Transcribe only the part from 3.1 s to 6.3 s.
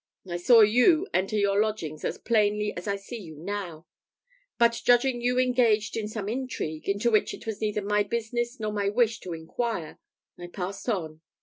you now; but judging you engaged in some